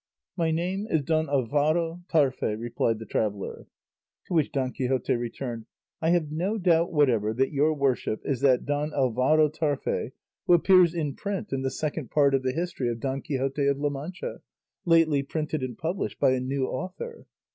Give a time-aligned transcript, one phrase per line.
[0.35, 3.67] "My name is Don Alvaro Tarfe," replied the traveller.
[4.25, 5.67] To which Don Quixote returned,
[6.01, 10.13] "I have no doubt whatever that your worship is that Don Alvaro Tarfe
[10.47, 13.77] who appears in print in the Second Part of the history of Don Quixote of
[13.77, 14.41] La Mancha,
[14.85, 17.27] lately printed and published by a new author."